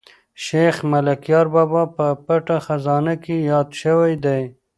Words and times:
شیخ 0.43 0.75
ملکیار 0.91 1.47
بابا 1.53 1.83
په 1.95 2.05
پټه 2.25 2.57
خزانه 2.65 3.13
کې 3.23 3.35
یاد 3.51 3.67
شوی 3.81 4.13
دی. 4.25 4.43